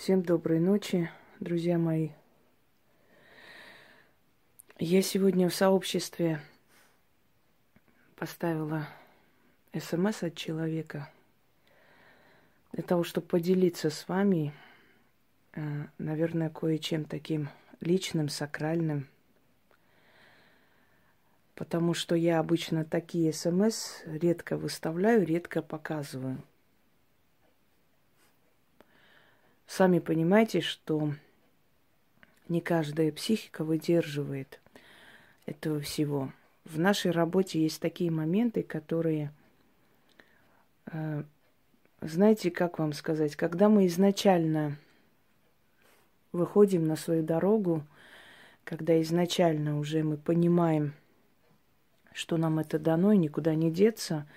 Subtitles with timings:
[0.00, 2.12] Всем доброй ночи, друзья мои.
[4.78, 6.40] Я сегодня в сообществе
[8.16, 8.88] поставила
[9.78, 11.10] смс от человека
[12.72, 14.54] для того, чтобы поделиться с вами,
[15.52, 15.60] э,
[15.98, 19.06] наверное, кое-чем таким личным, сакральным.
[21.54, 26.42] Потому что я обычно такие смс редко выставляю, редко показываю.
[29.70, 31.14] Сами понимаете, что
[32.48, 34.60] не каждая психика выдерживает
[35.46, 36.32] этого всего.
[36.64, 39.32] В нашей работе есть такие моменты, которые,
[40.86, 41.22] э,
[42.00, 44.76] знаете, как вам сказать, когда мы изначально
[46.32, 47.84] выходим на свою дорогу,
[48.64, 50.94] когда изначально уже мы понимаем,
[52.12, 54.26] что нам это дано и никуда не деться–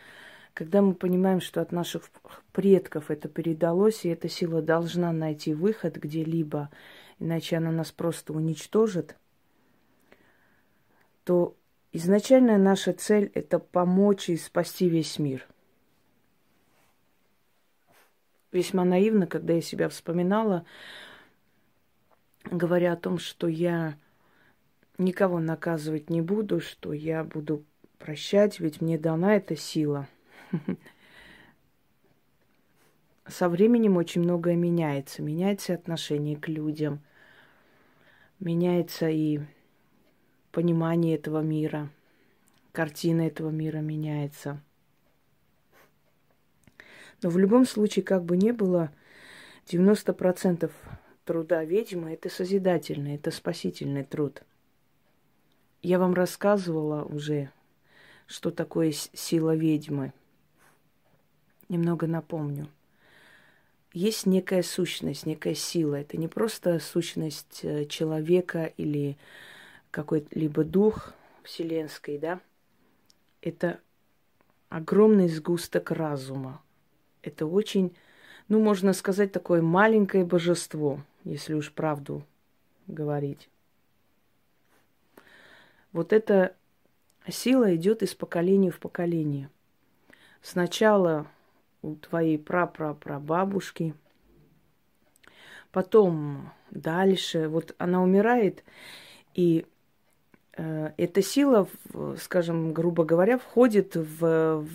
[0.54, 2.10] когда мы понимаем, что от наших
[2.52, 6.70] предков это передалось, и эта сила должна найти выход где-либо,
[7.20, 9.16] иначе она нас просто уничтожит,
[11.24, 11.56] то
[11.92, 15.48] изначальная наша цель– это помочь и спасти весь мир.
[18.52, 20.66] Весьма наивно, когда я себя вспоминала,
[22.44, 23.98] говоря о том, что я
[25.00, 27.66] никого наказывать не буду, что я буду
[27.98, 30.08] прощать, ведь мне дана эта сила–
[33.28, 35.22] Со временем очень многое меняется.
[35.22, 37.02] Меняется отношение к людям,
[38.40, 39.42] меняется и
[40.52, 41.90] понимание этого мира,
[42.72, 44.62] картина этого мира меняется.
[47.22, 48.92] Но в любом случае, как бы ни было,
[49.68, 50.72] 90%
[51.24, 54.44] труда ведьмы– это созидательный, это спасительный труд.
[55.82, 57.50] Я вам рассказывала уже,
[58.28, 60.12] что такое сила ведьмы–
[61.70, 62.68] немного напомню.
[63.94, 65.96] Есть некая сущность, некая сила.
[65.96, 69.18] Это не просто сущность э, человека или
[69.92, 71.14] какой-либо дух
[71.44, 72.40] вселенской, да?
[73.42, 73.80] Это
[74.70, 76.62] огромный сгусток разума.
[77.22, 77.96] Это очень,
[78.48, 82.24] ну, можно сказать, такое маленькое божество, если уж правду
[82.88, 83.50] говорить.
[85.92, 86.56] Вот эта
[87.30, 89.50] сила идет из поколения в поколение.
[90.42, 91.28] Сначала
[91.84, 93.94] у твоей прапрапрабабушки.
[95.72, 98.64] Потом дальше, вот она умирает,
[99.34, 99.66] и
[100.56, 101.68] э, эта сила,
[102.18, 104.68] скажем, грубо говоря, входит в, в,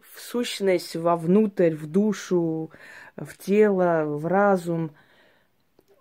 [0.00, 2.70] в сущность, вовнутрь, в душу,
[3.16, 4.92] в тело, в разум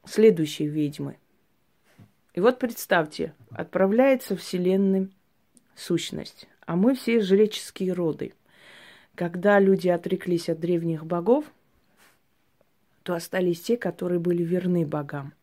[0.06, 1.18] следующей ведьмы.
[2.34, 5.10] И вот представьте, отправляется в Вселенную
[5.76, 8.34] сущность, а мы все жреческие роды–
[9.18, 11.44] когда люди отреклись от древних богов,
[13.02, 15.34] то остались те, которые были верны богам.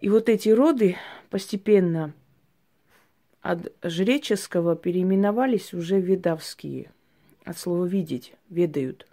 [0.00, 0.96] И вот эти роды
[1.28, 2.14] постепенно
[3.42, 6.90] от жреческого переименовались уже ведовские.
[7.44, 9.06] От слова «видеть»– ведают.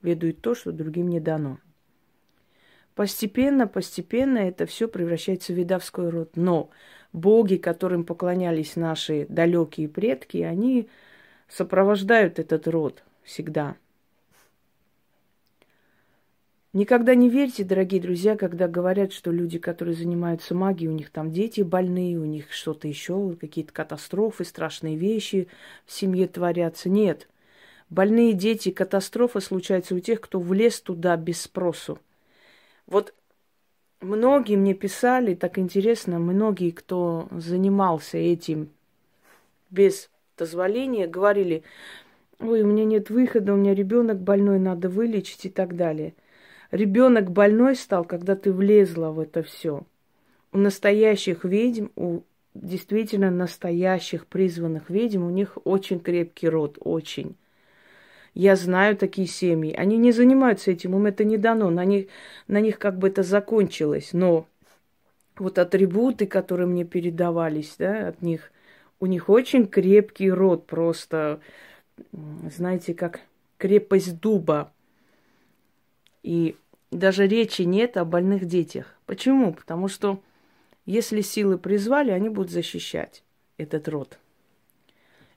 [0.00, 1.58] Ведают то, что другим не дано.
[2.94, 6.36] Постепенно, постепенно это все превращается в ведовской род.
[6.36, 6.70] Но
[7.12, 10.88] боги, которым поклонялись наши далекие предки, они
[11.50, 13.76] сопровождают этот род всегда.
[16.72, 21.32] Никогда не верьте, дорогие друзья, когда говорят, что люди, которые занимаются магией, у них там
[21.32, 25.48] дети больные, у них что-то еще, какие-то катастрофы, страшные вещи
[25.84, 26.88] в семье творятся.
[26.88, 27.28] Нет.
[27.88, 31.98] Больные дети, катастрофы случаются у тех, кто влез туда без спросу.
[32.86, 33.14] Вот
[34.00, 38.70] многие мне писали, так интересно, многие, кто занимался этим
[39.70, 40.09] без
[40.40, 41.62] дозволения, говорили,
[42.40, 46.14] ой, у меня нет выхода, у меня ребенок больной, надо вылечить и так далее.
[46.70, 49.82] Ребенок больной стал, когда ты влезла в это все.
[50.52, 52.20] У настоящих ведьм, у
[52.54, 57.36] действительно настоящих призванных ведьм, у них очень крепкий род, очень.
[58.32, 59.74] Я знаю такие семьи.
[59.74, 61.70] Они не занимаются этим, им это не дано.
[61.70, 62.06] На них,
[62.48, 64.10] на них как бы это закончилось.
[64.12, 64.46] Но
[65.36, 68.52] вот атрибуты, которые мне передавались, да, от них,
[69.00, 71.40] у них очень крепкий род, просто,
[72.12, 73.20] знаете, как
[73.56, 74.72] крепость дуба.
[76.22, 76.56] И
[76.90, 78.94] даже речи нет о больных детях.
[79.06, 79.54] Почему?
[79.54, 80.22] Потому что
[80.84, 83.22] если силы призвали, они будут защищать
[83.56, 84.18] этот род.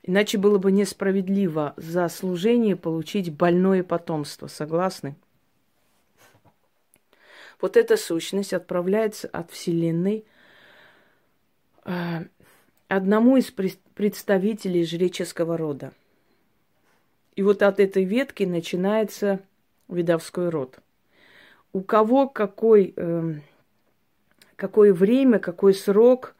[0.01, 4.47] Иначе было бы несправедливо за служение получить больное потомство.
[4.47, 5.15] Согласны?
[7.61, 10.25] Вот эта сущность отправляется от Вселенной
[11.85, 12.25] э,
[12.95, 15.91] одному из представителей жреческого рода.
[17.35, 19.39] И вот от этой ветки начинается
[19.87, 20.79] видовской род.
[21.73, 23.33] у кого какой, э,
[24.55, 26.35] какое время, какой срок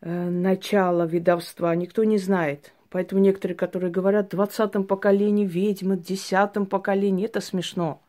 [0.00, 2.72] э, начала ведовства, никто не знает.
[2.90, 8.00] Поэтому некоторые, которые говорят, в двадцатом поколении ведьмы, в десятом поколении, это смешно.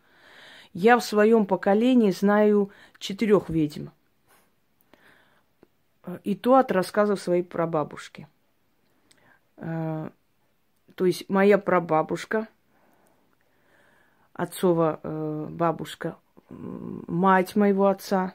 [0.73, 3.87] Я в своем поколении знаю четырех ведьм.
[6.23, 8.27] И то от рассказов своей прабабушки.
[9.57, 10.09] Э,
[10.95, 12.47] то есть моя прабабушка,
[14.33, 16.17] отцова э, бабушка,
[16.49, 18.33] мать моего отца,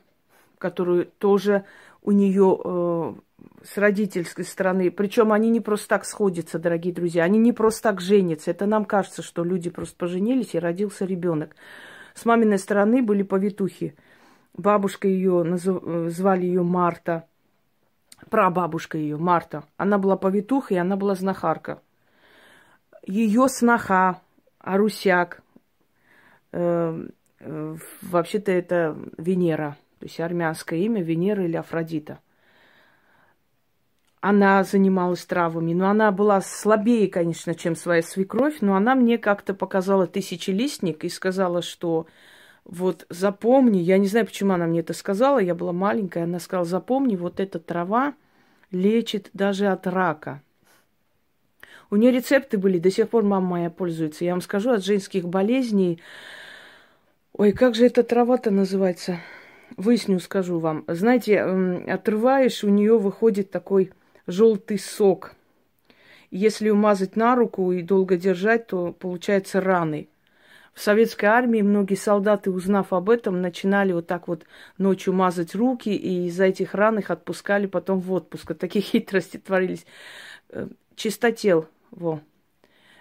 [0.58, 1.64] которую тоже
[2.02, 3.14] у нее э,
[3.62, 8.00] с родительской стороны, причем они не просто так сходятся, дорогие друзья, они не просто так
[8.00, 8.50] женятся.
[8.50, 11.56] Это нам кажется, что люди просто поженились и родился ребенок.
[12.14, 13.96] С маминой стороны были повитухи.
[14.54, 15.82] Бабушка ее, назыв...
[16.10, 17.26] звали ее Марта,
[18.30, 19.64] прабабушка ее, Марта.
[19.76, 21.80] Она была повитуха, и она была знахарка.
[23.06, 24.20] Ее сноха,
[24.58, 25.42] Арусяк,
[26.52, 27.08] э,
[27.40, 32.20] э, вообще-то это Венера, то есть армянское имя Венера или Афродита–
[34.26, 39.52] она занималась травами, но она была слабее, конечно, чем своя свекровь, но она мне как-то
[39.52, 42.06] показала тысячелистник и сказала, что
[42.64, 46.64] вот запомни, я не знаю, почему она мне это сказала, я была маленькая, она сказала,
[46.64, 48.14] запомни, вот эта трава
[48.70, 50.42] лечит даже от рака.
[51.90, 54.24] У нее рецепты были, до сих пор мама моя пользуется.
[54.24, 56.00] Я вам скажу, от женских болезней...
[57.36, 59.18] Ой, как же эта трава-то называется?
[59.76, 60.84] Выясню, скажу вам.
[60.86, 63.92] Знаете, отрываешь, у нее выходит такой
[64.26, 65.34] желтый сок.
[66.30, 70.08] Если умазать на руку и долго держать, то получается раны.
[70.74, 74.44] В советской армии многие солдаты, узнав об этом, начинали вот так вот
[74.76, 78.48] ночью мазать руки, и из-за этих ран их отпускали потом в отпуск.
[78.48, 79.86] Вот такие хитрости творились.
[80.50, 80.66] Э,
[80.96, 82.20] чистотел, во.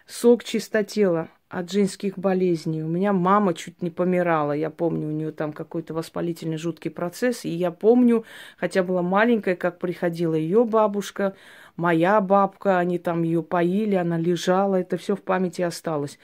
[0.05, 2.83] Сок чистотела от женских болезней.
[2.83, 4.51] У меня мама чуть не помирала.
[4.51, 7.45] Я помню, у нее там какой-то воспалительный жуткий процесс.
[7.45, 8.23] И я помню,
[8.57, 11.35] хотя была маленькая, как приходила ее бабушка,
[11.75, 14.75] моя бабка, они там ее поили, она лежала.
[14.75, 16.19] Это все в памяти осталось.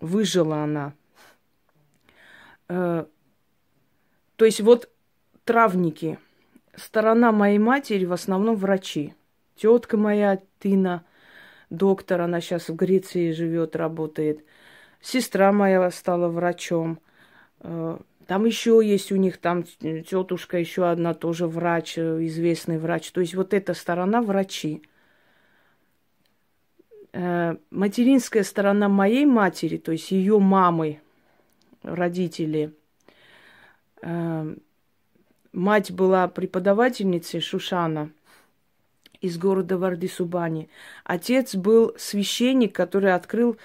[0.00, 0.92] Выжила она.
[2.68, 3.04] Э,
[4.36, 4.88] то есть вот
[5.44, 6.18] травники.
[6.76, 9.14] Сторона моей матери в основном врачи.
[9.56, 11.04] Тетка моя Тина,
[11.70, 14.44] доктор, она сейчас в Греции живет, работает.
[15.00, 16.98] Сестра моя стала врачом.
[17.60, 23.12] Э, там еще есть у них, там тетушка еще одна тоже врач, э, известный врач.
[23.12, 24.82] То есть вот эта сторона врачи.
[27.16, 31.00] Э, материнская сторона моей матери, то есть ее мамы,
[31.82, 32.72] родители.
[35.52, 38.10] Мать была преподавательницей Шушана
[39.22, 40.68] из города Вардисубани.
[41.04, 43.56] Отец был священник, который открыл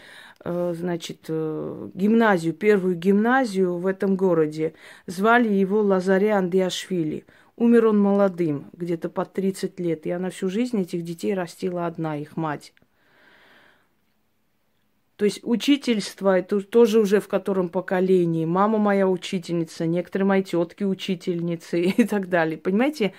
[0.46, 4.74] Э, значит, э, гимназию, первую гимназию в этом городе.
[5.06, 7.26] Звали его Лазарян Диашвили.
[7.58, 10.06] Умер он молодым, где-то под 30 лет.
[10.06, 12.74] И она всю жизнь этих детей растила одна, их мать.
[15.20, 18.46] То есть учительство, это тоже уже в котором поколении.
[18.46, 22.58] Мама моя учительница, некоторые мои тетки учительницы и так далее.
[22.58, 23.14] Понимаете,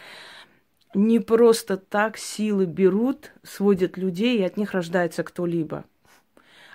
[0.94, 5.84] не просто так силы берут, сводят людей, и от них рождается кто-либо.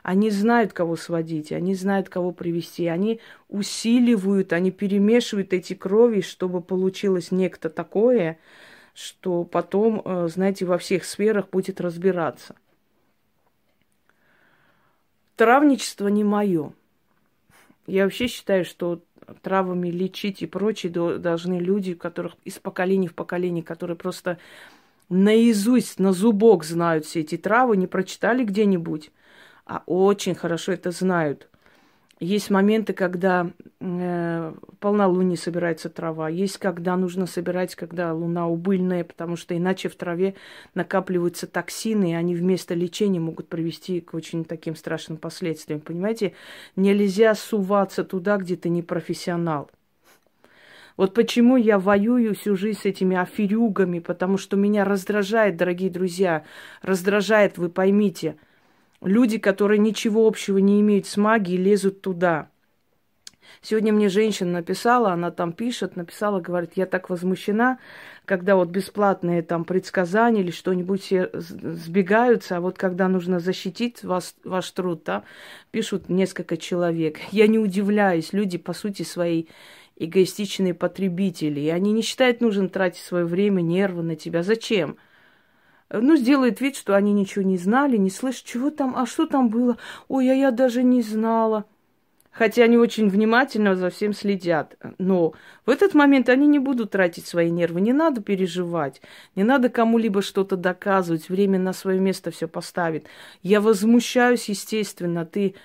[0.04, 2.86] Они знают, кого сводить, они знают, кого привести.
[2.86, 8.38] Они усиливают, они перемешивают эти крови, чтобы получилось некто такое,
[8.94, 12.56] что потом, э, знаете, во всех сферах будет разбираться.
[15.36, 16.72] Травничество не мое.
[17.88, 19.02] Я вообще считаю, что
[19.42, 24.38] травами лечить и прочее должны люди, которых из поколения в поколение, которые просто
[25.10, 29.12] наизусть, на зубок знают все эти травы, не прочитали где-нибудь
[29.66, 31.50] а очень хорошо это знают.
[32.22, 39.36] Есть моменты, когда э, полнолуние собирается трава, есть когда нужно собирать, когда луна убыльная, потому
[39.36, 40.36] что иначе в траве
[40.76, 45.82] накапливаются токсины, и они вместо лечения могут привести к очень таким страшным последствиям.
[45.82, 46.34] Понимаете,
[46.78, 49.70] нельзя суваться туда, где ты не профессионал.
[50.96, 56.46] Вот почему я воюю всю жизнь с этими аферюгами, потому что меня раздражает, дорогие друзья,
[56.82, 58.38] раздражает, вы поймите–
[59.02, 62.50] Люди, которые ничего общего не имеют с магией, лезут туда.
[63.62, 67.80] Сегодня мне женщина написала, она там пишет, написала, говорит, я так возмущена,
[68.26, 74.36] когда вот бесплатные там предсказания или что-нибудь все сбегаются, а вот когда нужно защитить вас,
[74.44, 75.24] ваш труд, да,
[75.72, 77.20] пишут несколько человек.
[77.32, 79.46] Я не удивляюсь, люди, по сути, свои
[79.96, 84.44] эгоистичные потребители, и они не считают нужным тратить свое время, нервы на тебя.
[84.44, 84.98] Зачем?
[85.90, 89.50] Ну, сделает вид, что они ничего не знали, не слышат, чего там, а что там
[89.50, 89.78] было?
[90.08, 91.66] Ой, а я даже не знала.
[92.32, 94.78] хотя они очень внимательно за всем следят.
[94.98, 95.34] Но
[95.66, 97.82] в этот момент они не будут тратить свои нервы.
[97.82, 99.02] Не надо переживать,
[99.36, 101.30] не надо кому-либо что-то доказывать.
[101.30, 103.06] Время на свое место все поставит.
[103.42, 105.26] Я возмущаюсь, естественно.
[105.26, 105.56] Ты,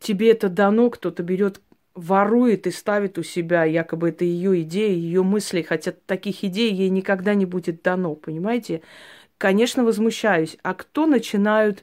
[0.00, 1.60] тебе это дано, кто-то берет
[1.94, 6.88] ворует и ставит у себя, якобы это ее идеи, ее мысли, хотя таких идей ей
[6.88, 8.80] никогда не будет дано, понимаете?
[9.42, 10.56] Конечно, возмущаюсь.
[10.62, 11.82] А кто начинают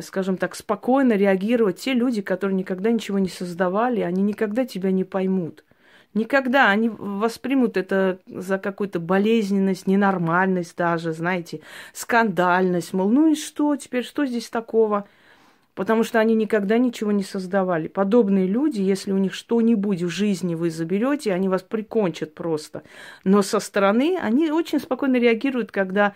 [0.00, 5.04] скажем так, спокойно реагировать те люди, которые никогда ничего не создавали, они никогда тебя не
[5.04, 5.64] поймут.
[6.14, 11.60] Никогда они воспримут это за какую-то болезненность, ненормальность даже, знаете,
[11.92, 12.92] скандальность.
[12.92, 15.06] Мол, ну и что теперь, что здесь такого?
[15.76, 17.86] Потому что они никогда ничего не создавали.
[17.86, 22.82] Подобные люди, если у них что-нибудь в жизни вы заберете, они вас прикончат просто.
[23.22, 26.14] Но со стороны они очень спокойно реагируют, когда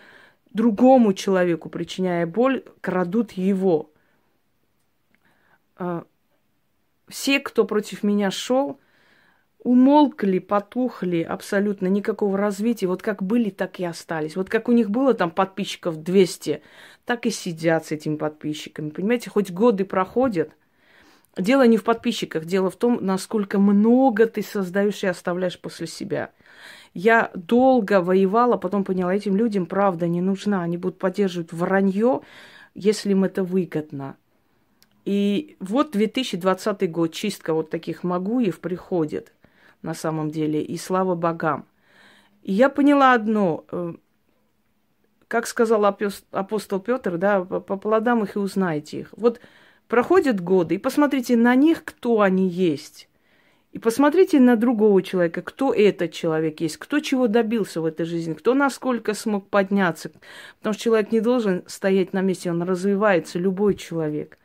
[0.51, 3.91] другому человеку, причиняя боль, крадут его.
[5.75, 6.05] А,
[7.07, 8.79] все, кто против меня шел,
[9.59, 12.87] умолкли, потухли, абсолютно никакого развития.
[12.87, 14.35] Вот как были, так и остались.
[14.35, 16.61] Вот как у них было там подписчиков 200,
[17.05, 18.89] так и сидят с этими подписчиками.
[18.89, 20.51] Понимаете, хоть годы проходят.
[21.37, 26.31] Дело не в подписчиках, дело в том, насколько много ты создаешь и оставляешь после себя.
[26.93, 30.63] Я долго воевала, потом поняла, этим людям правда не нужна.
[30.63, 32.21] Они будут поддерживать вранье,
[32.73, 34.17] если им это выгодно.
[35.05, 39.33] И вот 2020 год, чистка вот таких магуев приходит
[39.81, 41.65] на самом деле, и слава богам.
[42.43, 43.93] И я поняла одно, э,
[45.27, 49.13] как сказал апостол Петр, да, по плодам их и узнаете их.
[49.15, 49.39] Вот
[49.87, 53.08] проходят годы, и посмотрите на них, кто они есть.
[53.71, 58.33] И посмотрите на другого человека, кто этот человек есть, кто чего добился в этой жизни,
[58.33, 60.11] кто насколько смог подняться.
[60.57, 64.39] Потому что человек не должен стоять на месте, он развивается, любой человек.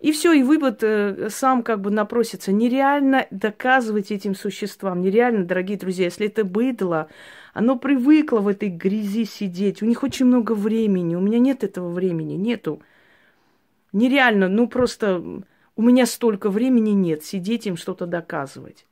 [0.00, 2.52] И все, и вывод э, сам как бы напросится.
[2.52, 7.08] Нереально доказывать этим существам, нереально, дорогие друзья, если это быдло,
[7.54, 11.90] оно привыкло в этой грязи сидеть, у них очень много времени, у меня нет этого
[11.90, 12.82] времени, нету.
[13.92, 15.42] Нереально, ну просто
[15.76, 18.86] у меня столько времени нет сидеть им что-то доказывать.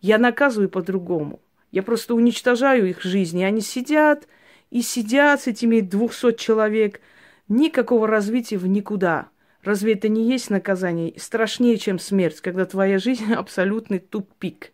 [0.00, 1.40] Я наказываю по-другому.
[1.70, 3.38] Я просто уничтожаю их жизнь.
[3.38, 4.26] И они сидят
[4.70, 7.00] и сидят с этими 200 человек.
[7.48, 9.28] Никакого развития в никуда.
[9.62, 11.12] Разве это не есть наказание?
[11.18, 14.72] Страшнее, чем смерть, когда твоя жизнь абсолютный тупик.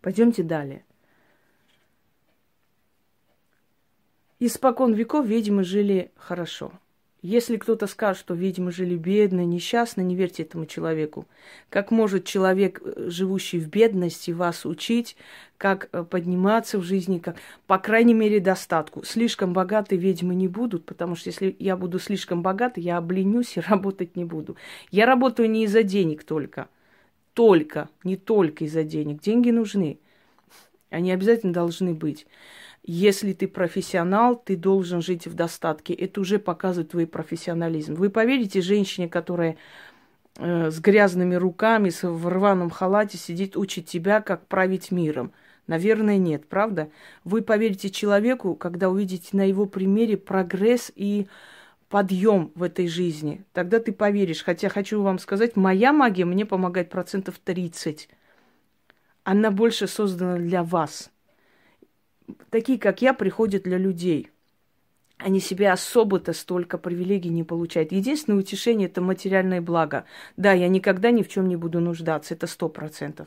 [0.00, 0.84] Пойдемте далее.
[4.38, 6.72] Испокон веков ведьмы жили хорошо–
[7.26, 11.26] если кто-то скажет, что, видимо, жили бедно, несчастно, не верьте этому человеку.
[11.70, 15.16] Как может человек, э, живущий в бедности, вас учить,
[15.58, 19.04] как э, подниматься в жизни, как, по крайней мере, достатку.
[19.04, 23.60] Слишком богатые ведьмы не будут, потому что если я буду слишком богатый, я обленюсь и
[23.68, 24.56] работать не буду.
[24.92, 26.68] Я работаю не из-за денег только.
[27.34, 29.20] Только, не только из-за денег.
[29.20, 29.98] Деньги нужны.
[30.90, 32.26] Они обязательно должны быть.
[32.88, 35.92] Если ты профессионал, ты должен жить в достатке.
[35.92, 37.94] Это уже показывает твой профессионализм.
[37.94, 39.56] Вы поверите женщине, которая
[40.36, 45.32] э, с грязными руками, с, в рваном халате сидит, учит тебя, как править миром?
[45.66, 46.88] Наверное, нет, правда?
[47.24, 51.26] Вы поверите человеку, когда увидите на его примере прогресс и
[51.88, 53.44] подъем в этой жизни.
[53.52, 54.44] Тогда ты поверишь.
[54.44, 58.08] Хотя хочу вам сказать, моя магия мне помогает процентов 30.
[59.24, 61.10] Она больше создана для вас–
[62.50, 64.30] такие, как я, приходят для людей.
[65.18, 67.90] Они себе особо-то столько привилегий не получают.
[67.90, 70.04] Единственное утешение– это материальное благо.
[70.36, 73.26] Да, я никогда ни в чем не буду нуждаться, это сто процентов.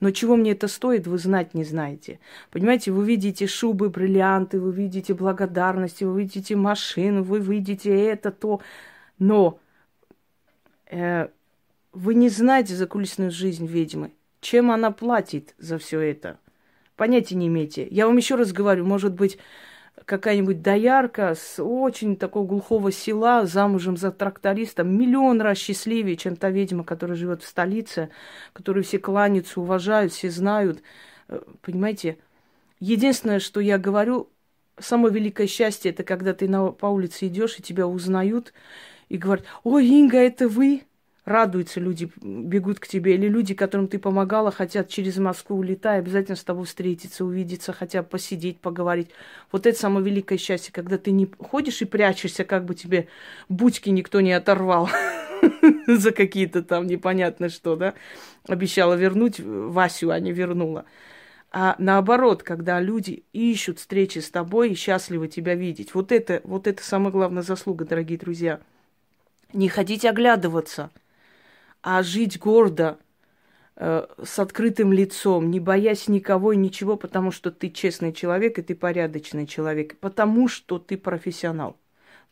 [0.00, 2.20] Но чего мне это стоит, вы знать не знаете.
[2.50, 8.62] Понимаете, вы видите шубы, бриллианты, вы видите благодарности, вы видите машину, вы видите это, то.
[9.18, 9.60] Но
[10.86, 11.28] э,
[11.92, 14.12] вы не знаете закулисную жизнь ведьмы.
[14.40, 16.38] Чем она платит за все это?
[16.96, 17.86] Понятия не имеете.
[17.90, 19.38] Я вам еще раз говорю, может быть,
[20.04, 26.50] какая-нибудь доярка с очень такого глухого села, замужем за трактористом, миллион раз счастливее, чем та
[26.50, 28.10] ведьма, которая живет в столице,
[28.52, 30.82] которую все кланяются, уважают, все знают.
[31.28, 32.18] Э, понимаете?
[32.80, 34.30] Единственное, что я говорю,
[34.78, 38.52] самое великое счастье, это когда ты на, по улице идешь, и тебя узнают,
[39.08, 40.82] и говорят, ой, Инга, это вы?
[41.26, 46.36] Радуются люди, бегут к тебе, или люди, которым ты помогала, хотят через Москву улетать, обязательно
[46.36, 49.10] с тобой встретиться, увидеться, хотят посидеть, поговорить.
[49.50, 53.08] Вот это самое великое счастье, когда ты не ходишь и прячешься, как бы тебе
[53.48, 54.88] будьки никто не оторвал
[55.88, 57.94] за какие-то там непонятно что, да,
[58.46, 60.84] обещала вернуть Васю, а не вернула.
[61.50, 65.92] А наоборот, когда люди ищут встречи с тобой и счастливы тебя видеть.
[65.94, 68.60] Вот это, вот это самая главная заслуга, дорогие друзья.
[69.52, 70.90] Не ходить оглядываться–
[71.86, 72.98] а жить гордо,
[73.76, 78.62] э, с открытым лицом, не боясь никого и ничего, потому что ты честный человек и
[78.62, 81.76] ты порядочный человек, потому что ты профессионал,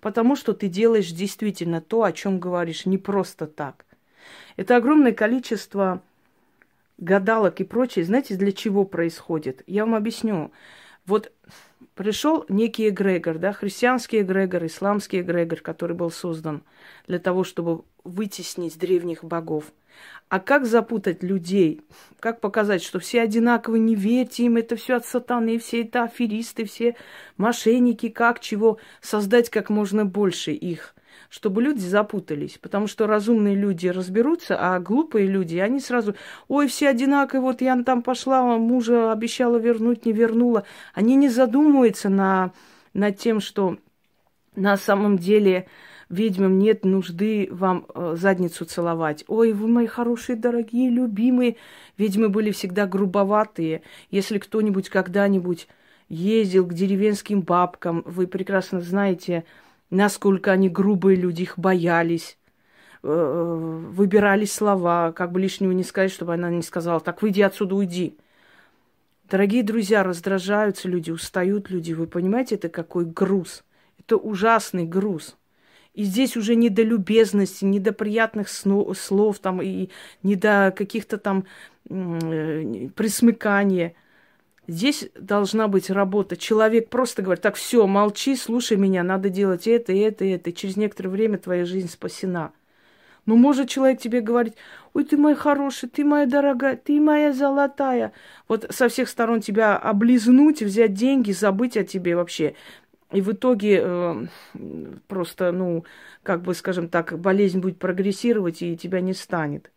[0.00, 3.86] потому что ты делаешь действительно то, о чем говоришь, не просто так.
[4.56, 6.02] Это огромное количество
[6.98, 8.04] гадалок и прочее.
[8.04, 9.62] Знаете, для чего происходит?
[9.68, 10.50] Я вам объясню.
[11.06, 11.30] Вот
[11.94, 16.62] пришел некий эгрегор, да, христианский эгрегор, исламский эгрегор, который был создан
[17.06, 19.72] для того, чтобы вытеснить древних богов.
[20.28, 21.82] А как запутать людей?
[22.18, 26.64] Как показать, что все одинаковые, не верьте им, это все от сатаны, все это аферисты,
[26.64, 26.96] все
[27.36, 30.93] мошенники, как чего создать как можно больше их–
[31.34, 36.14] чтобы люди запутались, потому что разумные люди разберутся, а глупые люди, они сразу,
[36.46, 40.62] ой, все одинаковые, вот я там пошла, мужа обещала вернуть, не вернула.
[40.94, 42.52] Они не задумываются на,
[42.92, 43.78] над тем, что
[44.54, 45.66] на самом деле
[46.08, 49.24] ведьмам нет нужды вам э, задницу целовать.
[49.26, 51.56] Ой, вы мои хорошие, дорогие, любимые.
[51.98, 53.82] Ведьмы были всегда грубоватые.
[54.08, 55.66] Если кто-нибудь когда-нибудь
[56.08, 59.44] ездил к деревенским бабкам, вы прекрасно знаете,
[59.90, 62.38] насколько они грубые люди, их боялись,
[63.02, 67.74] э, выбирали слова, как бы лишнего не сказать, чтобы она не сказала, так выйди отсюда,
[67.74, 68.16] уйди.
[69.30, 71.92] Дорогие друзья, раздражаются люди, устают люди.
[71.92, 73.64] Вы понимаете, это какой груз?
[73.98, 75.36] Это ужасный груз.
[75.94, 79.90] И здесь уже не до любезности, не до приятных слов, там, и
[80.22, 81.46] не до каких-то там
[81.88, 83.94] э, присмыкания.
[84.66, 86.36] Здесь должна быть работа.
[86.36, 90.50] Человек просто говорит, так, все, молчи, слушай меня, надо делать это, это, это.
[90.50, 92.52] И через некоторое время твоя жизнь спасена.
[93.26, 94.54] Но может человек тебе говорить,
[94.92, 98.12] ой, ты мой хороший, ты моя дорогая, ты моя золотая.
[98.48, 102.54] Вот со всех сторон тебя облизнуть, взять деньги, забыть о тебе вообще.
[103.12, 104.26] И в итоге э,
[105.08, 105.84] просто, ну,
[106.22, 109.70] как бы, скажем так, болезнь будет прогрессировать, и тебя не станет.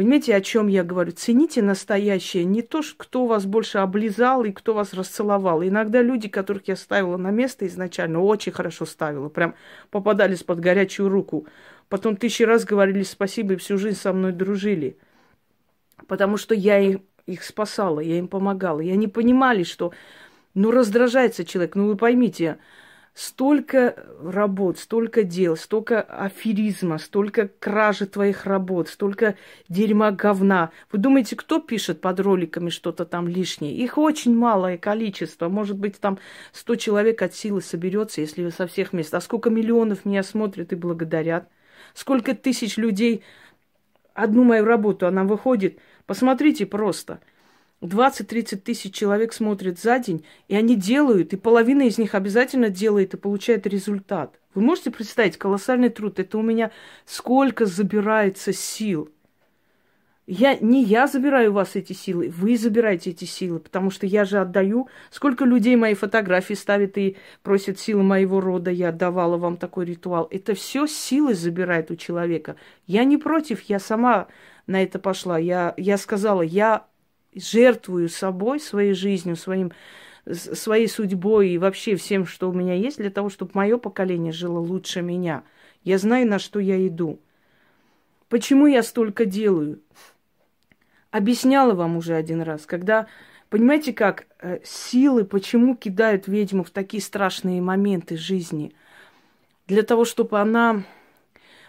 [0.00, 1.12] Понимаете, о чем я говорю?
[1.12, 5.62] Цените настоящее, не то, кто вас больше облизал и кто вас расцеловал.
[5.62, 9.54] Иногда люди, которых я ставила на место изначально, очень хорошо ставила, прям
[9.90, 11.46] попадались под горячую руку.
[11.90, 14.96] Потом тысячи раз говорили спасибо и всю жизнь со мной дружили.
[16.06, 18.80] Потому что я их, их спасала, я им помогала.
[18.80, 19.92] И они понимали, что
[20.54, 22.56] ну раздражается человек, ну вы поймите,
[23.20, 29.36] столько работ, столько дел, столько аферизма, столько кражи твоих работ, столько
[29.68, 30.70] дерьма говна.
[30.90, 33.76] Вы думаете, кто пишет под роликами что-то там лишнее?
[33.76, 35.50] Их очень малое количество.
[35.50, 36.18] Может быть, там
[36.52, 39.12] 100 человек от силы соберется, если вы со всех мест.
[39.12, 41.46] А сколько миллионов меня смотрят и благодарят?
[41.92, 43.22] Сколько тысяч людей
[44.14, 45.78] одну мою работу, она выходит.
[46.06, 47.20] Посмотрите просто–
[47.82, 53.14] 20-30 тысяч человек смотрят за день, и они делают, и половина из них обязательно делает
[53.14, 54.38] и получает результат.
[54.54, 56.18] Вы можете представить колоссальный труд?
[56.18, 56.70] Это у меня
[57.06, 59.08] сколько забирается сил.
[60.26, 64.24] Я, не я забираю у вас эти силы, вы забираете эти силы, потому что я
[64.24, 64.88] же отдаю.
[65.10, 70.28] Сколько людей мои фотографии ставят и просят силы моего рода, я отдавала вам такой ритуал.
[70.30, 72.54] Это все силы забирает у человека.
[72.86, 74.28] Я не против, я сама
[74.68, 75.36] на это пошла.
[75.36, 76.86] Я, я сказала, я
[77.34, 79.72] жертвую собой, своей жизнью, своим,
[80.30, 84.58] своей судьбой и вообще всем, что у меня есть, для того, чтобы мое поколение жило
[84.58, 85.44] лучше меня.
[85.84, 87.20] Я знаю, на что я иду.
[88.28, 89.80] Почему я столько делаю?
[91.10, 93.08] Объясняла вам уже один раз, когда,
[93.48, 98.72] понимаете, как э, силы, почему кидают ведьму в такие страшные моменты жизни?
[99.66, 100.84] Для того, чтобы она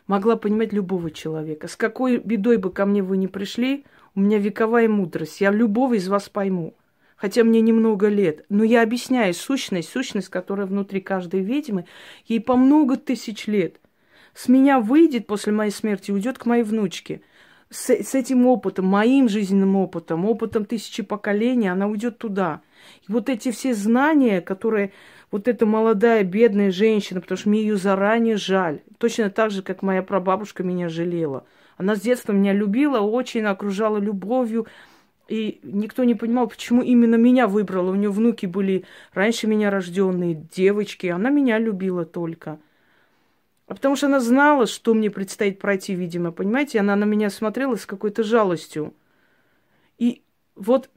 [0.08, 1.68] могла понимать любого человека.
[1.68, 3.86] С какой бедой бы ко мне вы не пришли,
[4.16, 5.42] у меня вековая мудрость.
[5.42, 6.76] Я любого из вас пойму.
[7.16, 8.46] Хотя мне немного лет.
[8.50, 11.86] Но я объясняю сущность, сущность, которая внутри каждой ведьмы,
[12.26, 13.80] ей по много тысяч лет.
[14.34, 17.22] С меня выйдет после моей смерти, уйдет к моей внучке.
[17.70, 22.62] С, с этим опытом, моим жизненным опытом, опытом тысячи поколений, она уйдет туда.
[23.08, 24.92] И вот эти все знания, которые
[25.32, 29.82] вот эта молодая бедная женщина, потому что мне ее заранее жаль, точно так же, как
[29.82, 31.46] моя прабабушка меня жалела–
[31.82, 34.68] она с детства меня любила, очень окружала любовью.
[35.28, 37.90] И никто не понимал, почему именно меня выбрала.
[37.90, 41.08] У нее внуки были раньше меня рожденные, девочки.
[41.08, 42.60] Она меня любила только.
[43.66, 46.80] А потому что она знала, что мне предстоит пройти, видимо, понимаете?
[46.80, 48.94] Она на меня смотрела с какой-то жалостью.
[49.98, 50.22] И
[50.56, 50.92] вот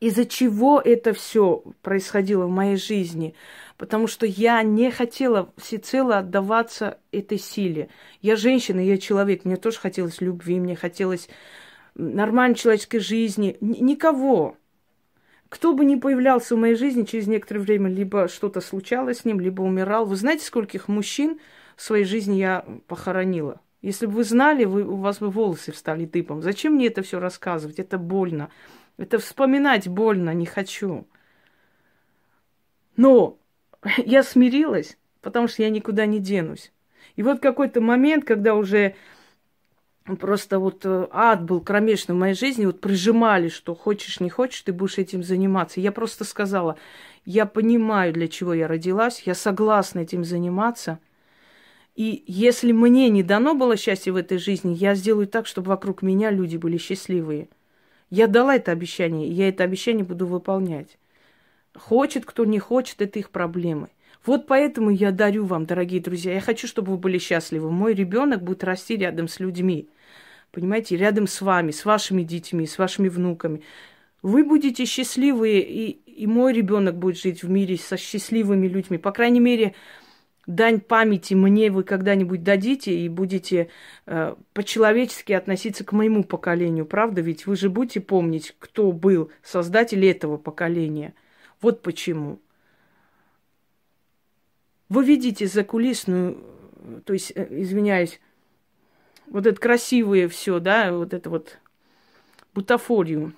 [0.00, 3.34] из-за чего это все происходило в моей жизни–
[3.78, 7.88] потому что я не хотела всецело отдаваться этой силе.
[8.22, 11.28] Я женщина, я человек, мне тоже хотелось любви, мне хотелось
[11.94, 13.56] нормальной человеческой жизни.
[13.60, 14.56] Н- никого.
[15.48, 19.40] Кто бы ни появлялся в моей жизни через некоторое время, либо что-то случалось с ним,
[19.40, 20.06] либо умирал.
[20.06, 21.38] Вы знаете, скольких мужчин
[21.76, 23.60] в своей жизни я похоронила?
[23.82, 26.42] Если бы вы знали, вы, у вас бы волосы встали дыбом.
[26.42, 27.78] Зачем мне это все рассказывать?
[27.78, 28.50] Это больно.
[28.98, 31.06] Это вспоминать больно, не хочу.
[32.96, 33.38] Но
[33.98, 36.72] я смирилась, потому что я никуда не денусь.
[37.14, 38.94] И вот какой-то момент, когда уже
[40.18, 44.62] просто вот э, ад был кромешный в моей жизни, вот прижимали, что хочешь, не хочешь,
[44.62, 45.80] ты будешь этим заниматься.
[45.80, 46.76] Я просто сказала,
[47.24, 51.00] я понимаю, для чего я родилась, я согласна этим заниматься.
[51.96, 56.02] И если мне не дано было счастье в этой жизни, я сделаю так, чтобы вокруг
[56.02, 57.48] меня люди были счастливые.
[58.10, 60.98] Я дала это обещание, и я это обещание буду выполнять.
[61.74, 63.88] Хочет кто не хочет, это их проблемы.
[64.24, 66.34] Вот поэтому я дарю вам, дорогие друзья.
[66.34, 67.70] Я хочу, чтобы вы были счастливы.
[67.70, 69.88] Мой ребенок будет расти рядом с людьми.
[70.50, 73.62] Понимаете, рядом с вами, с вашими детьми, с вашими внуками.
[74.22, 78.98] Вы будете счастливые, и, и мой ребенок будет жить в мире со счастливыми людьми.
[78.98, 79.74] По крайней мере,
[80.46, 83.68] дань памяти мне вы когда-нибудь дадите и будете
[84.06, 87.20] э, по-человечески относиться к моему поколению, правда?
[87.20, 91.14] Ведь вы же будете помнить, кто был создатель этого поколения.
[91.60, 92.40] Вот почему.
[94.88, 96.42] Вы видите закулисную,
[97.04, 98.20] то есть, э, извиняюсь,
[99.26, 101.58] вот это красивое все, да, вот это вот
[102.54, 103.32] бутафорию.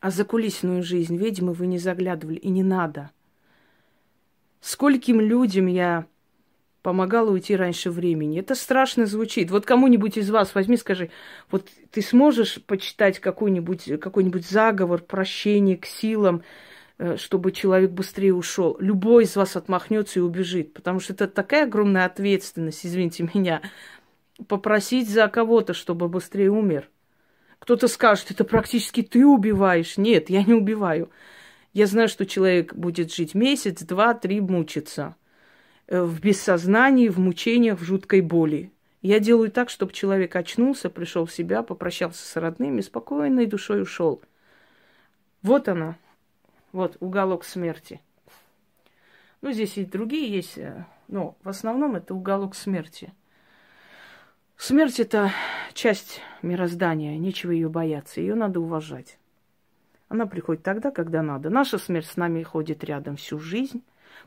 [0.00, 3.10] А закулисную жизнь ведьмы вы не заглядывали, и не надо–
[4.60, 6.06] Скольким людям я
[6.82, 8.40] помогала уйти раньше времени.
[8.40, 9.50] Это страшно звучит.
[9.50, 11.10] Вот кому-нибудь из вас возьми, скажи,
[11.50, 16.42] вот ты сможешь почитать какой-нибудь какой заговор, прощение к силам,
[16.98, 18.76] э, чтобы человек быстрее ушел.
[18.80, 23.60] Любой из вас отмахнется и убежит, потому что это такая огромная ответственность, извините меня,
[24.46, 26.88] попросить за кого-то, чтобы быстрее умер.
[27.58, 29.96] Кто-то скажет, это практически ты убиваешь.
[29.98, 31.10] Нет, я не убиваю.
[31.72, 35.16] Я знаю, что человек будет жить месяц, два, три, мучиться.
[35.88, 38.72] Э, в бессознании, в мучениях, в жуткой боли.
[39.00, 44.20] Я делаю так, чтобы человек очнулся, пришел в себя, попрощался с родными, спокойной душой ушел.
[45.42, 45.96] Вот она,
[46.72, 48.00] вот уголок смерти.
[49.40, 53.12] Ну, здесь и другие есть, э, но в основном это уголок смерти.
[54.56, 55.32] Смерть– это
[55.72, 59.18] часть мироздания, нечего ее бояться, ее надо уважать.
[60.08, 61.50] Она приходит тогда, когда надо.
[61.50, 63.82] Наша смерть с нами ходит рядом всю жизнь.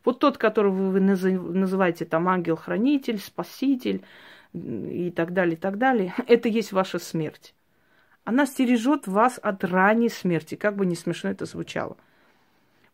[0.06, 4.04] Вот тот, которого вы называете там ангел-хранитель, спаситель
[4.54, 7.54] и так далее, и так далее, это есть ваша смерть.
[8.24, 11.98] Она стережет вас от ранней смерти, как бы не смешно это звучало.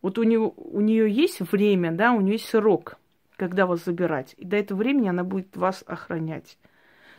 [0.02, 2.98] Вот у, него, у нее есть время, да, у нее есть срок,
[3.36, 4.36] когда вас забирать.
[4.38, 6.58] И до этого времени она будет вас охранять.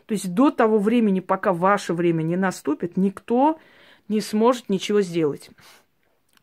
[0.07, 3.59] То есть до того времени, пока ваше время не наступит, никто
[4.09, 5.51] не сможет ничего сделать.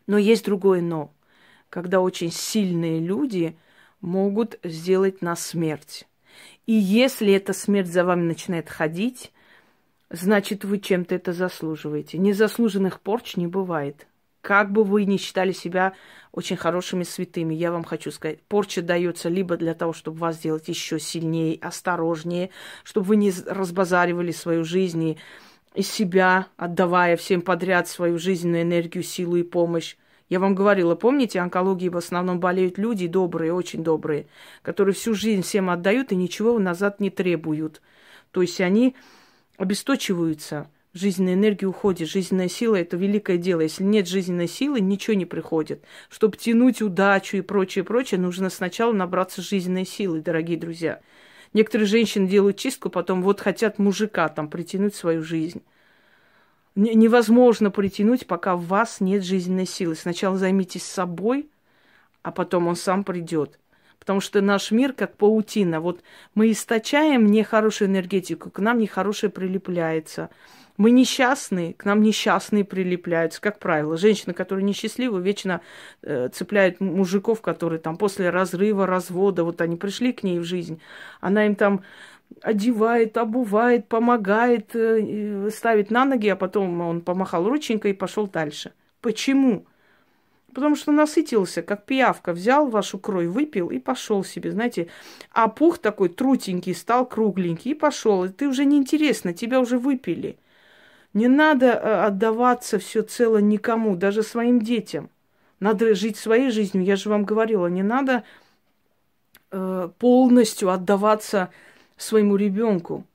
[0.07, 1.11] Но есть другое но,
[1.69, 3.57] когда очень сильные люди
[4.01, 6.07] могут сделать на смерть.
[6.65, 9.31] И если эта смерть за вами начинает ходить,
[10.09, 12.17] значит, вы чем-то это заслуживаете.
[12.17, 14.07] Незаслуженных порч не бывает.
[14.41, 15.93] Как бы вы ни считали себя
[16.31, 20.67] очень хорошими святыми, я вам хочу сказать, порча дается либо для того, чтобы вас сделать
[20.67, 22.51] еще сильнее, осторожнее,
[22.83, 25.17] чтобы вы не разбазаривали свою жизнь и
[25.75, 29.95] из себя, отдавая всем подряд свою жизненную энергию, силу и помощь.
[30.29, 34.27] Я вам говорила, помните, онкологии в основном болеют люди добрые, очень добрые,
[34.63, 37.81] которые всю жизнь всем отдают и ничего назад не требуют.
[38.31, 38.95] То есть они
[39.57, 43.61] обесточиваются, жизненная энергия уходит, жизненная сила– это великое дело.
[43.61, 45.83] Если нет жизненной силы, ничего не приходит.
[46.09, 51.01] Чтобы тянуть удачу и прочее, прочее, нужно сначала набраться жизненной силы, дорогие друзья.
[51.55, 55.63] Некоторые женщины делают чистку, потом вот хотят мужика там притянуть в свою жизнь.
[56.75, 59.95] Невозможно притянуть, пока в вас нет жизненной силы.
[59.95, 61.49] Сначала займитесь собой,
[62.23, 63.57] а потом он сам придет.
[63.99, 65.79] Потому что наш мир как паутина.
[65.79, 66.01] Вот
[66.33, 70.31] мы источаем нехорошую энергетику, к нам нехорошее прилепляется.
[70.77, 73.95] Мы несчастные, к нам несчастные прилепляются, как правило.
[73.95, 75.61] Женщины, которые несчастливы, вечно
[76.01, 80.81] э, цепляют мужиков, которые там после разрыва, развода, вот они пришли к ней в жизнь,
[81.21, 81.83] она им там
[82.41, 88.73] одевает, обувает, помогает, э, ставит на ноги, а потом он помахал рученькой и пошел дальше.
[88.99, 89.65] Почему?
[90.53, 94.87] Потому что насытился, как пиявка, взял вашу кровь, выпил и пошел себе, знаете.
[95.31, 98.23] А пух такой трутенький стал кругленький и пошел.
[98.23, 100.37] И ты уже неинтересно, тебя уже выпили.
[101.15, 105.09] Не надо э, отдаваться все цело никому, даже своим детям.
[105.61, 106.83] Надо жить своей жизнью.
[106.83, 108.25] Я же вам говорила, не надо
[109.49, 111.51] э, полностью отдаваться
[111.95, 113.05] своему ребенку.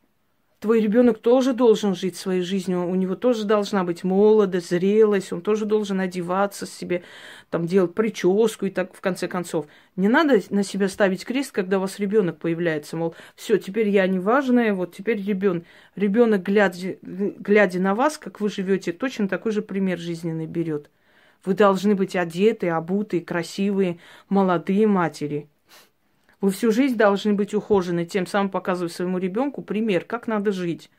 [0.60, 5.40] Твой ребенок тоже должен жить своей жизнью, у него тоже должна быть молодость, зрелость, он
[5.40, 7.02] тоже должен одеваться себе,
[7.48, 9.66] там делать прическу и так в конце концов.
[9.96, 14.06] Не надо на себя ставить крест, когда у вас ребенок появляется, мол, все, теперь я
[14.06, 15.64] не важная, вот теперь ребенок,
[15.96, 20.90] ребенок глядя, глядя на вас, как вы живете, точно такой же пример жизненный берет.
[21.42, 25.48] Вы должны быть одеты, обуты, красивые, молодые матери.
[26.40, 30.90] Вы всю жизнь должны быть ухожены, тем самым показывая своему ребенку пример, как надо жить.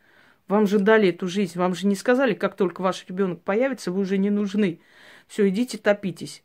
[0.47, 4.01] Вам же дали эту жизнь, вам же не сказали, как только ваш ребенок появится, вы
[4.01, 4.82] уже не нужны.
[5.27, 6.43] Все, идите топитесь.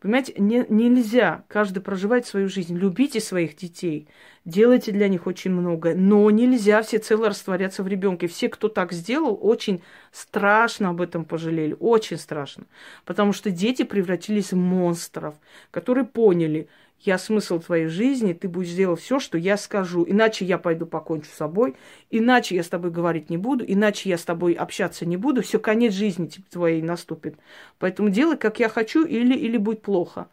[0.00, 2.76] Понимаете, не, нельзя каждый проживать свою жизнь.
[2.76, 4.08] Любите своих детей,
[4.44, 8.28] делайте для них очень много, но нельзя всецело растворяться в ребенке.
[8.28, 12.64] Все, кто так сделал, очень страшно об этом пожалели, очень страшно.
[13.04, 15.34] Потому что дети превратились в монстров,
[15.70, 16.68] которые поняли–
[17.00, 20.04] я смысл твоей жизни, ты будешь делать все, что я скажу.
[20.08, 21.76] Иначе я пойду покончу с собой,
[22.10, 25.42] иначе я с тобой говорить не буду, иначе я с тобой общаться не буду.
[25.42, 27.36] Все, конец жизни типа, твоей наступит.
[27.78, 30.28] Поэтому делай, как я хочу, или, или будет плохо.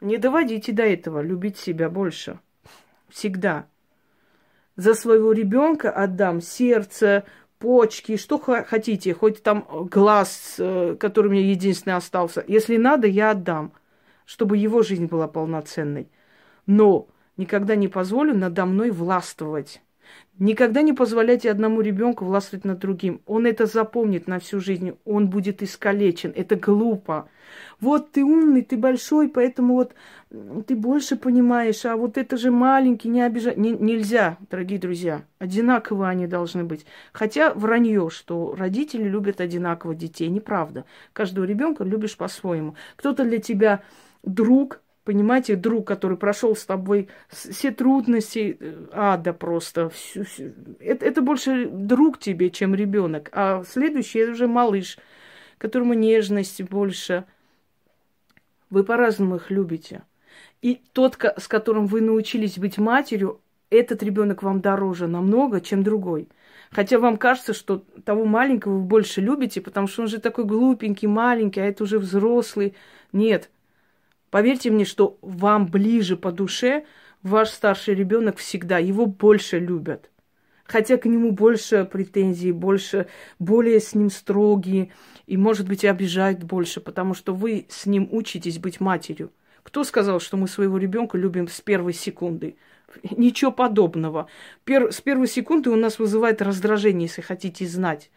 [0.00, 2.38] Не доводите до этого, любить себя больше.
[3.08, 3.66] Всегда.
[4.76, 7.24] За своего ребенка отдам сердце,
[7.58, 12.44] почки, что хотите, хоть там глаз, э, который мне единственный остался.
[12.46, 13.72] Если надо, я отдам
[14.28, 16.10] чтобы его жизнь была полноценной.
[16.66, 19.80] Но никогда не позволю надо мной властвовать.
[20.38, 23.22] Никогда не позволяйте одному ребенку властвовать над другим.
[23.24, 24.98] Он это запомнит на всю жизнь.
[25.06, 26.32] Он будет искалечен.
[26.36, 27.30] Это глупо.
[27.80, 29.94] Вот ты умный, ты большой, поэтому вот
[30.66, 33.56] ты больше понимаешь, а вот это же маленький, не обижай.
[33.56, 35.24] Не, нельзя, дорогие друзья.
[35.38, 36.84] Одинаково они должны быть.
[37.12, 40.28] Хотя вранье, что родители любят одинаково детей.
[40.28, 40.84] Неправда.
[41.14, 42.74] Каждого ребенка любишь по-своему.
[42.96, 43.82] Кто-то для тебя
[44.22, 49.88] друг, понимаете, друг, который прошел с тобой все трудности э, ада просто.
[49.90, 50.52] Всю, всю.
[50.80, 53.30] Это, это больше друг тебе, чем ребенок.
[53.32, 54.98] А следующий это уже малыш,
[55.58, 57.24] которому нежности больше.
[58.70, 60.02] Вы по-разному их любите.
[60.60, 66.28] И тот, с которым вы научились быть матерью, этот ребенок вам дороже намного, чем другой.
[66.70, 71.08] Хотя вам кажется, что того маленького вы больше любите, потому что он же такой глупенький,
[71.08, 72.74] маленький, а это уже взрослый.
[73.12, 73.50] Нет,
[74.30, 76.84] Поверьте мне, что вам ближе по душе
[77.22, 80.10] ваш старший ребенок всегда, его больше любят.
[80.64, 83.06] Хотя к нему больше претензий, больше,
[83.38, 84.92] более с ним строгие,
[85.26, 89.32] и, может быть, обижают больше, потому что вы с ним учитесь быть матерью.
[89.62, 92.56] Кто сказал, что мы своего ребенка любим с первой секунды?
[93.10, 94.28] Ничего подобного.
[94.64, 98.10] Пер, с первой секунды у нас вызывает раздражение, если хотите знать.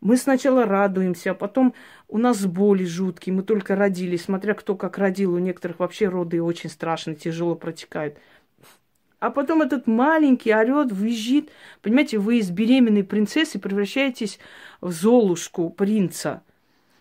[0.00, 1.74] Мы сначала радуемся, а потом
[2.06, 6.40] у нас боли жуткие, мы только родились, смотря кто как родил, у некоторых вообще роды
[6.40, 8.16] очень страшно, тяжело протекают.
[9.18, 11.50] А потом этот маленький орет, визжит.
[11.82, 14.38] Понимаете, вы из беременной принцессы превращаетесь
[14.80, 16.42] в золушку принца.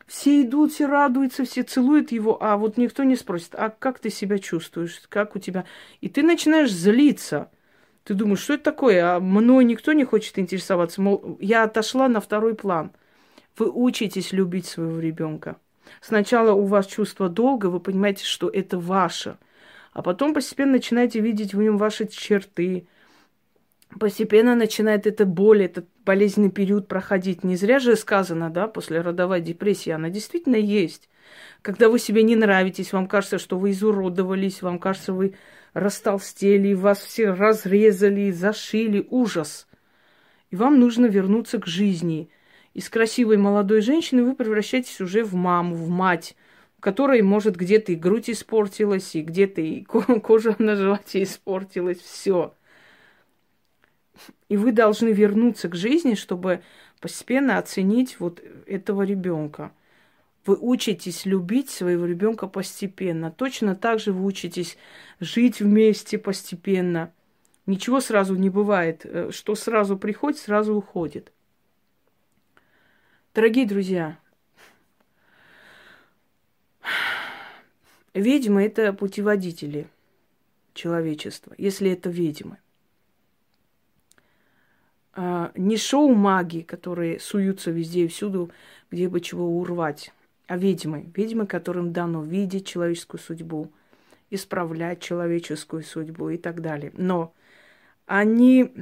[0.08, 4.10] Все идут, все радуются, все целуют его, а вот никто не спросит, а как ты
[4.10, 5.66] себя чувствуешь, как у тебя...
[6.02, 7.52] И ты начинаешь злиться–
[8.08, 9.16] ты думаешь, что это такое?
[9.16, 11.02] А мной никто не хочет интересоваться.
[11.02, 12.94] Мол, я отошла на второй план.
[13.58, 15.58] Вы учитесь любить своего ребенка.
[16.00, 19.38] Сначала у вас чувство долга, вы понимаете, что это ваше.
[19.92, 22.88] А потом постепенно начинаете видеть в нем ваши черты.
[24.00, 27.44] Постепенно начинает эта боль, этот болезненный период проходить.
[27.44, 31.10] Не зря же сказано, да, после родовой депрессии, она действительно есть.
[31.62, 35.36] Когда вы себе не нравитесь, вам кажется, что вы изуродовались, вам кажется, вы
[35.78, 39.06] растолстели, вас все разрезали, зашили.
[39.10, 39.68] Ужас.
[40.50, 42.30] И вам нужно вернуться к жизни.
[42.74, 46.36] Из красивой молодой женщины вы превращаетесь уже в маму, в мать,
[46.80, 49.84] которой, может, где-то и грудь испортилась, и где-то и
[50.24, 52.00] кожа на животе испортилась.
[52.00, 52.54] Все.
[54.50, 56.62] И вы должны вернуться к жизни, чтобы
[57.00, 59.72] постепенно оценить вот этого ребенка.
[60.48, 63.32] Вы учитесь любить своего ребенка постепенно.
[63.32, 64.78] Точно так же вы учитесь
[65.20, 67.12] жить вместе постепенно.
[67.66, 69.02] Ничего сразу не бывает.
[69.04, 71.34] Э, что сразу приходит, сразу уходит.
[73.34, 74.18] Дорогие друзья,
[78.14, 79.90] ведьмы– это путеводители
[80.74, 82.58] человечества, если это ведьмы.
[85.12, 88.50] А, не шоу-маги, которые суются везде и всюду,
[88.90, 90.14] где бы чего урвать
[90.48, 91.12] а ведьмы.
[91.16, 93.72] Ведьмы, которым дано видеть человеческую судьбу,
[94.30, 96.92] исправлять человеческую судьбу и так далее.
[96.96, 97.34] Но
[98.06, 98.74] они,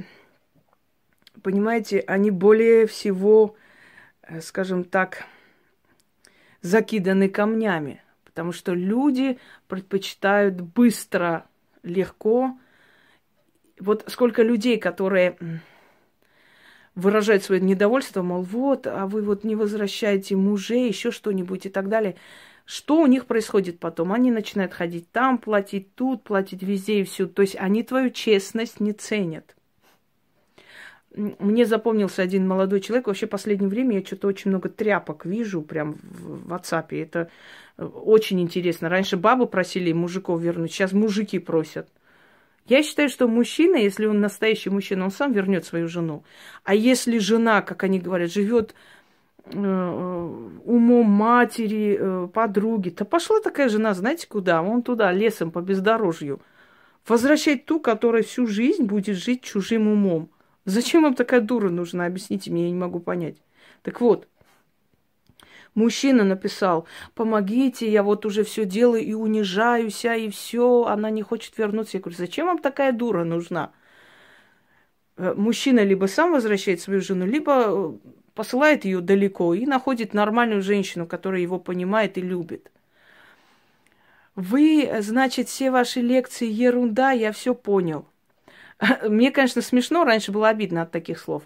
[1.42, 3.56] понимаете, они более всего,
[4.22, 5.24] э, скажем так,
[6.62, 11.46] закиданы камнями, потому что люди предпочитают быстро,
[11.82, 12.58] легко.
[13.78, 15.36] Вот сколько людей, которые
[16.96, 21.88] выражает свое недовольство, мол, вот, а вы вот не возвращаете мужей, еще что-нибудь и так
[21.88, 22.16] далее.
[22.64, 24.12] Что у них происходит потом?
[24.12, 27.32] Они начинают ходить там, платить тут, платить везде и всюду.
[27.34, 29.54] То есть они твою честность не ценят.
[31.14, 33.06] Мне запомнился один молодой человек.
[33.06, 36.86] Вообще, в последнее время я что-то очень много тряпок вижу прям в WhatsApp.
[36.90, 37.30] Это
[37.78, 38.88] э, очень интересно.
[38.88, 41.88] Раньше бабы просили мужиков вернуть, сейчас мужики просят.
[42.68, 46.24] Я считаю, что мужчина, если он настоящий мужчина, он сам вернет свою жену.
[46.64, 48.74] А если жена, как они говорят, живет
[49.44, 49.58] э,
[50.64, 54.62] умом матери, э, подруги, то пошла такая жена, знаете куда?
[54.62, 56.40] Он туда, лесом по бездорожью.
[57.06, 60.28] Возвращать ту, которая всю жизнь будет жить чужим умом.
[60.64, 62.06] Зачем вам такая дура нужна?
[62.06, 63.36] Объясните мне, я не могу понять.
[63.82, 64.26] Так вот,
[65.76, 71.20] Мужчина написал, помогите, я вот уже все делаю и унижаюсь, а и все, она не
[71.20, 71.98] хочет вернуться.
[71.98, 73.72] Я говорю, зачем вам такая дура нужна?
[75.18, 77.92] Э, мужчина либо сам возвращает свою жену, либо э,
[78.34, 82.72] посылает ее далеко и находит нормальную женщину, которая его понимает и любит.
[84.34, 88.08] Вы, значит, все ваши лекции ерунда, я все понял.
[89.06, 91.42] Мне, конечно, смешно, раньше было обидно от таких слов.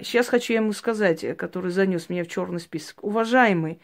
[0.00, 3.04] Сейчас а, хочу ему сказать, э, который занес меня в черный список.
[3.04, 3.78] Уважаемый,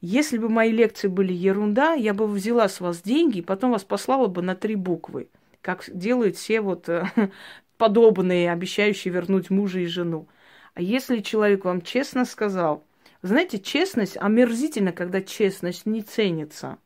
[0.00, 3.84] если бы мои лекции были ерунда, я бы взяла с вас деньги и потом вас
[3.84, 5.28] послала бы на три буквы,
[5.60, 7.04] как делают все вот э,
[7.76, 10.26] подобные, обещающие вернуть мужа и жену.
[10.74, 12.84] А если человек вам честно сказал,
[13.22, 16.78] знаете, честность омерзительно, когда честность не ценится.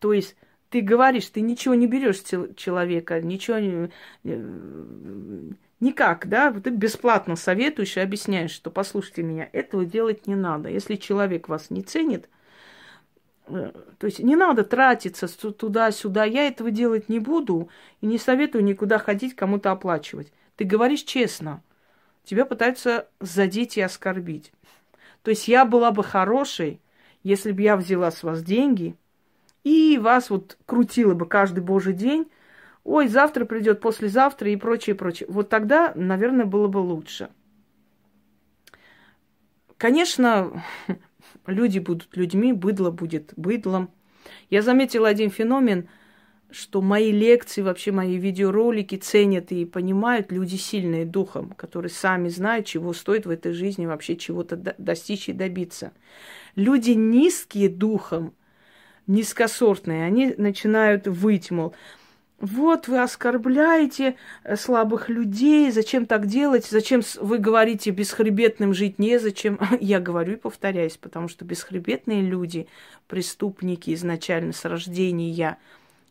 [0.00, 0.34] То есть
[0.70, 2.20] ты говоришь, ты ничего не берешь
[2.56, 3.90] человека, ничего не
[4.24, 10.70] э, Никак, да, ты бесплатно советуешь и объясняешь, что послушайте меня, этого делать не надо.
[10.70, 12.30] Если человек вас не ценит,
[13.48, 17.68] э, то есть не надо тратиться туда-сюда, я этого делать не буду
[18.00, 20.32] и не советую никуда ходить, кому-то оплачивать.
[20.56, 21.62] Ты говоришь честно,
[22.24, 24.52] тебя пытаются задеть и оскорбить.
[25.22, 26.80] То есть я была бы хорошей,
[27.22, 28.96] если бы я взяла с вас деньги
[29.62, 32.30] и вас вот крутила бы каждый божий день,
[32.86, 35.26] ой, завтра придет, послезавтра и прочее, прочее.
[35.28, 37.28] Вот тогда, наверное, было бы лучше.
[39.76, 40.62] Конечно,
[41.46, 43.90] люди будут людьми, быдло будет быдлом.
[44.50, 45.88] Я заметила один феномен,
[46.50, 52.66] что мои лекции, вообще мои видеоролики ценят и понимают люди сильные духом, которые сами знают,
[52.66, 55.92] чего стоит в этой жизни вообще чего-то достичь и добиться.
[56.54, 58.32] Люди низкие духом,
[59.08, 61.74] низкосортные, они начинают выть, мол,
[62.38, 69.58] вот вы оскорбляете э, слабых людей, зачем так делать, зачем вы говорите бесхребетным жить незачем.
[69.80, 72.68] Я говорю и повторяюсь, потому что бесхребетные люди,
[73.08, 75.56] преступники изначально с рождения.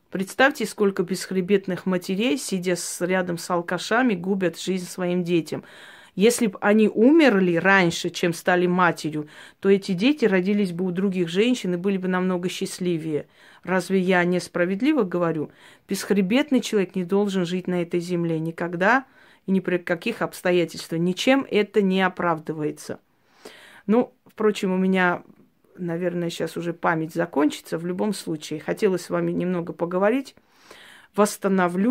[0.09, 5.63] Представьте, сколько бесхребетных матерей, сидя рядом с алкашами, губят жизнь своим детям.
[6.15, 9.27] Если бы они умерли раньше, чем стали матерью,
[9.59, 13.27] то эти дети родились бы у других женщин и были бы намного счастливее.
[13.63, 15.51] Разве я несправедливо говорю?
[15.89, 19.05] Бесхребетный человек не должен жить на этой земле никогда
[19.45, 21.01] и ни при каких обстоятельствах.
[21.01, 22.99] Ничем это не оправдывается.
[23.85, 25.21] Ну, впрочем, у меня,
[25.77, 27.77] наверное, сейчас уже память закончится.
[27.77, 30.33] В любом случае, хотелось с вами немного поговорить.
[31.13, 31.83] Восстановлю